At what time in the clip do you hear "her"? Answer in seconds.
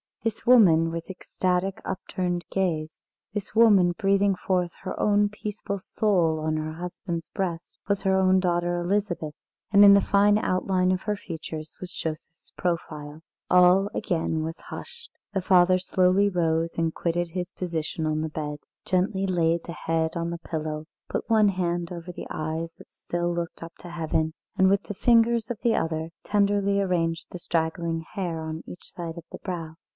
4.81-4.95, 6.57-6.73, 8.01-8.15, 11.01-11.15